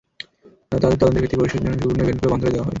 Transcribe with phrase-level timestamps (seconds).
[0.69, 2.69] তাদের তদন্তের ভিত্তিতে পরিবেশের জন্য ঝুঁকিপূর্ণ ইটভাটাগুলো বন্ধ করে দেওয়া হবে।